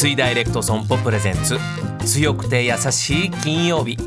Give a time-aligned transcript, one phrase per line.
[0.00, 1.58] 三井ダイレクト損保プレゼンツ
[2.06, 3.98] 強くて優しい金曜日。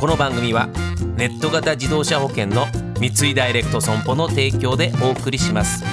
[0.00, 0.66] この番組は
[1.16, 2.66] ネット型自動車保険の
[2.98, 5.84] 三井ダイレクト損保の提供でお送りします。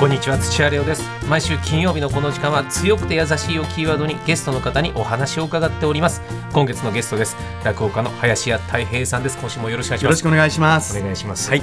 [0.00, 1.02] こんにちは土屋レオです。
[1.28, 6.22] 毎週金曜日のこの時間は強くて優しいをキーワードにゲストの方にお話を伺っております。
[6.54, 7.36] 今月のゲストです。
[7.62, 9.36] 落語家の林家太平さんです。
[9.36, 10.04] 今週もよろしくお願いします。
[10.04, 10.98] よろしくお願いします。
[10.98, 11.50] お願いします。
[11.50, 11.62] はい。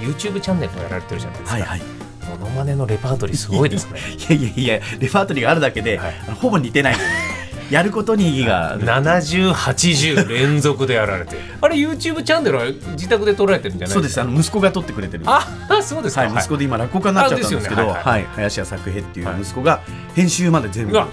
[0.00, 2.01] YouTube チャンネルもやられてるじゃないですか、はいはい。
[2.38, 6.96] モノマネのレパートリーすごいですね いやいやいや、レパートリーがあるだけで、はいほぼ似てない。
[7.70, 8.82] やることに意義がある。
[8.82, 14.20] 7080連続でやられて あれ YouTube チャンネルは自宅で撮られてるんじゃないそうです。
[14.20, 15.24] あの息子が撮ってくれてる。
[15.26, 15.46] あ
[15.82, 19.80] そうですか、はい、息子で今落語家になっちゃったんですけど、ねはいはい、林家作平っていう息子が
[20.14, 20.92] 編集まで全部。
[20.92, 21.08] うわ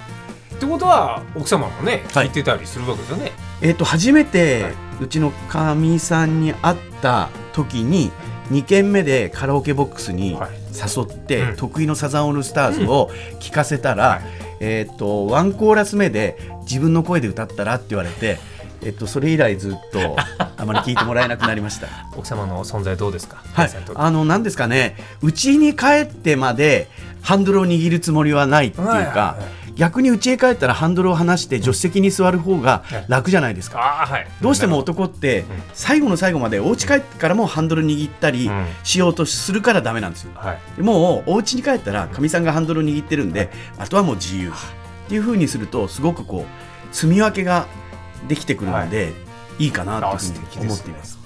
[0.55, 8.11] ってことは奥様もねはい聞いてたりするわけですよね、えっ、と初めて、はいうちのかみさんに会った時に。
[8.51, 10.49] 2軒目でカラオケボックスにはい。
[10.73, 11.55] 誘って、うん。
[11.55, 14.21] 得意のサザンオールスターズを聴かせたら、はい。
[14.61, 18.37] えっ、とワンコーラス目で自分の声で歌ったらって言われて、
[18.83, 20.15] えっとそれ以来ずっと
[20.57, 21.87] あまり聞いてもらえなくなりました。
[22.15, 23.37] 奥様の存在どうですか？
[23.53, 23.69] はい。
[23.95, 24.95] あの何ですかね。
[25.21, 26.87] 家に帰ってまで
[27.21, 33.79] ハンドルを握るつもりはないっていうか、はいはいはい逆に家へ帰ったらハンドルを離して助手席に座る方が楽じゃないですか。
[33.79, 34.27] はい。
[34.41, 38.65] どうしても男って最後の最後までお家帰ってからもハンドル握ったりうん。
[38.83, 40.31] しようとするからダメなんですよ。
[40.35, 40.81] はい。
[40.81, 44.49] もうお家に帰ったらかみさんがハンドルを握ってるんであとはもう自由。
[44.49, 44.51] っ
[45.09, 47.65] ていう風にするとすごくこう住み分けが
[48.27, 49.13] できてくるので、
[49.57, 51.17] い、いかなと思っています。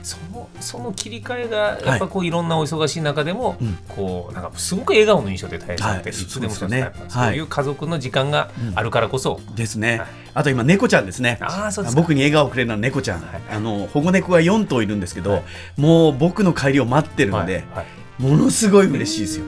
[0.00, 3.78] あそのその切り替えがやっぱこういろんなお忙しい中でも、うん。
[3.88, 10.08] こうなんかすごく笑顔の印象で大変さんってはいいつでもそういう家族の時間があるからこそ、ですね、はい。
[10.34, 11.38] あと今猫ちゃんですね。
[11.40, 12.00] ああそうですか。
[12.00, 13.42] 僕に笑顔をくれるのは猫ちゃん、はい。
[13.50, 15.42] あの保護猫が4頭いるんですけど、はい。
[15.76, 17.44] もう僕の帰りを待ってるはい。
[17.44, 17.86] んで、はい。
[18.22, 19.44] ものすごい嬉しいですよ。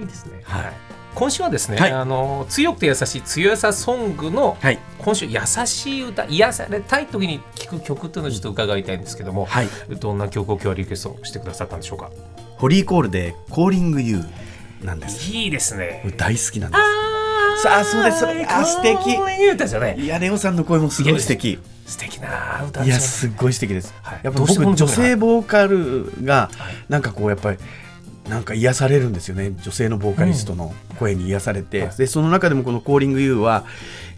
[0.00, 0.40] いいですね。
[0.44, 0.85] はい
[1.16, 9.68] 今週はですね、はいあの強くて優しい強やさソングのはい、今週優しい歌癒されたい時に聴く曲っていうのをちょっと伺いたいんですけども、はい、
[9.98, 12.10] どんな曲を今日はリクエストしてくださったんでしょうか？
[12.58, 14.26] ホリーコールで「コーリングユー」
[14.84, 15.32] なんです。
[15.32, 16.04] いいですね。
[16.18, 16.76] 大好きなんで
[17.56, 17.62] す。
[17.62, 19.96] さあそうですあ素敵歌ですよね。
[19.98, 21.58] いやレオさんの声もすごい素敵。
[21.86, 23.34] 素敵な歌いやですよね。
[23.34, 23.94] すっごい素敵です。
[24.02, 27.58] はいやっぱ僕女性ボーカルがはいなんかこうやっぱり
[28.28, 29.52] なんか癒されるんですよね。
[29.62, 31.96] 女性のボーカリストの声に癒されて、はい。
[31.96, 33.64] でその中でもこの「コーリング U は」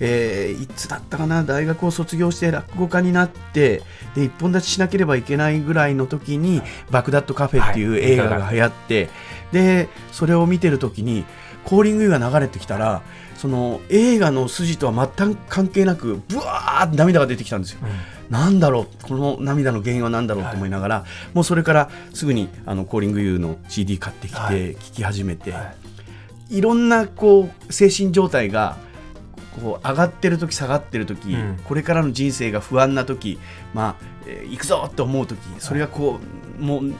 [0.01, 1.43] えーいつだったかな？
[1.45, 3.83] 大学を卒業して落語家になって
[4.15, 8.01] で一本立ちしなければいけないぐらいの時に「バグダッドカフェ」っていうはい。
[8.03, 9.09] 映画が流行って、
[9.53, 11.25] でそれを見てる時に
[11.65, 13.03] 「コーリング U が流れてきたら
[13.37, 17.81] その映画の筋とは全く関係なくブワーって涙が出てきたんですよ。
[18.31, 24.75] なんだろうこの涙の原因は何だろうと思いながら、もうそれからすぐにあのコーリング U の CD 買ってきてはい。
[24.75, 25.75] 聴き始めて、は
[26.50, 26.59] い。
[26.59, 28.77] い、ろんなこう精神状態が
[29.61, 31.59] こう上がってる時下がってる時、うん。
[31.65, 33.38] これからの人生が不安な時
[33.75, 36.19] まあ、えー行くぞって思う時それがこ
[36.59, 36.94] うもうぐっ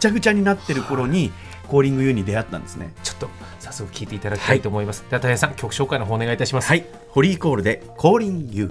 [0.00, 1.32] ちゃぐちゃになってる頃に、
[1.68, 2.92] コーリング U に出会ったんですね。
[3.02, 3.28] ちょっと
[3.58, 5.04] 早速聴いていただきたいと思います。
[5.08, 6.68] では大平さん曲紹介の方お願いいたします。
[6.68, 8.70] はい、ホリーコールでコーリング U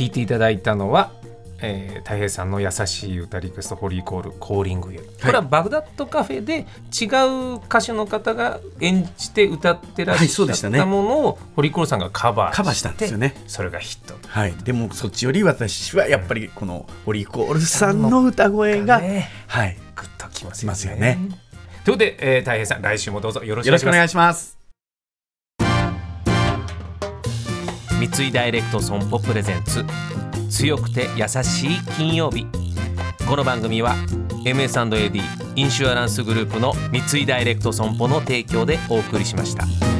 [0.00, 1.12] 聞いていただいたのは、
[1.60, 7.04] えー、太平さんの優しい歌リクエストホリーコールコーリングユー、これはバグダッドカフェで違
[7.54, 10.78] う歌手の方が演じて歌ってらっはいそうでしゃっしたね。
[10.78, 13.34] たものをホリーコールさんがカバーカバーしたんですよね。
[13.46, 19.28] それがヒットはい、でもそっちより私はやっぱりこのホリーコールさんの歌声が、ね。
[19.48, 21.18] はい、グッときますよね。
[21.84, 24.59] ということで、えー、太平さん来週もどうぞよろしくお願いします。
[28.00, 29.84] 三井ダイレクト損保プレゼンツ
[30.48, 32.46] 強くて優しい金曜日
[33.28, 33.94] この番組は
[34.46, 35.20] MS&AD
[35.54, 39.99] インシュアランスグループの三井ダイレクト損保の提供でお送りしました。